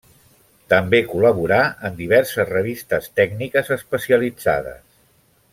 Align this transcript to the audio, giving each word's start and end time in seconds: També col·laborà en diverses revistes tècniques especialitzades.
També 0.73 1.01
col·laborà 1.11 1.59
en 1.89 1.99
diverses 2.01 2.49
revistes 2.55 3.13
tècniques 3.21 3.73
especialitzades. 3.79 4.83